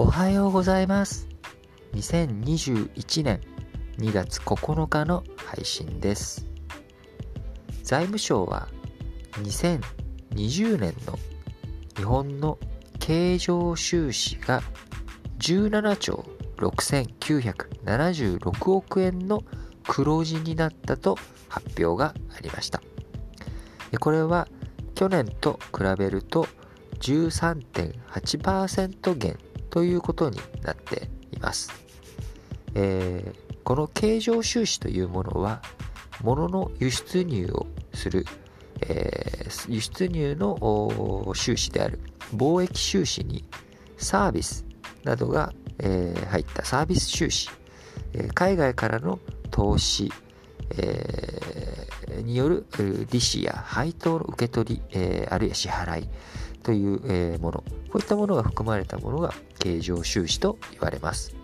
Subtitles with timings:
[0.00, 1.28] おはようございます。
[1.92, 3.42] 2021年
[3.98, 6.46] 2月9日の配信です。
[7.82, 8.68] 財務省は
[9.42, 11.18] 2020年の
[11.98, 12.58] 日本の
[12.98, 14.62] 経常収支が
[15.38, 16.24] 17兆
[16.56, 19.44] 6976億円の
[19.86, 21.18] 黒字になったと
[21.50, 22.80] 発表がありました。
[24.00, 24.48] これは
[24.94, 26.46] 去年と比べると
[27.00, 29.38] 13.8%減
[29.70, 31.72] ということになっています、
[32.74, 35.62] えー、この経常収支というものは
[36.22, 38.26] 物の輸出入をする、
[38.82, 42.00] えー、輸出入の収支である。
[42.34, 43.44] 貿易収支に
[43.96, 44.64] サービス
[45.02, 46.64] などが、えー、入った。
[46.64, 47.50] サービス収支、
[48.12, 49.18] え、海外からの
[49.50, 50.12] 投資、
[50.76, 51.88] え、
[52.22, 52.66] による
[53.10, 56.08] 利子や配当の受け取り、え、あるいは支払い。
[56.62, 57.64] という、え、もの。
[57.90, 61.34] こういったものが含まれたものが経常収支と言われます、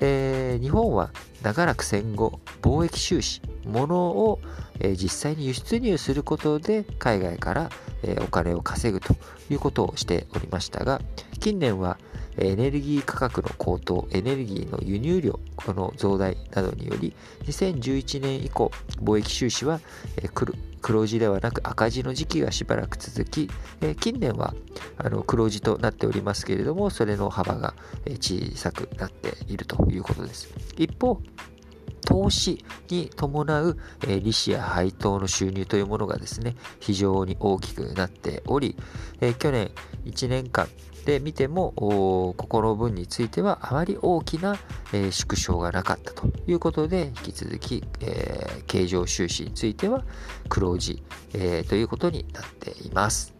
[0.00, 1.10] えー、日本は
[1.42, 4.40] 長らく戦後貿易収支物を、
[4.78, 7.70] え実際に輸出入することで海外から、
[8.02, 9.14] えお金を稼ぐと
[9.50, 11.02] いうことをしておりましたが
[11.38, 11.98] 近年は
[12.40, 19.80] エネルギー価格の高騰、エネルギーの輸入量、この増大などにより、2011年以降、貿易収支は
[20.80, 23.50] 黒字ではなく赤字の時期がしばらく続き、
[24.00, 24.54] 近年は
[25.26, 27.74] 黒字となっておりますけれども、それの幅が
[28.06, 30.48] 小さくなっているということです。
[30.78, 31.20] 一方、
[32.10, 38.76] 投資に伴う、え、利子や配当の収入というものがですね、非常に大きくなっており、
[39.20, 39.70] え、去年
[40.06, 40.66] 1年間
[41.04, 44.58] で見ても、ここの分についてはあまり大きな、
[44.92, 50.02] え、縮小がなかったということで、引き続き、え、経常収支については
[50.48, 53.39] 黒字、え、ということになっています。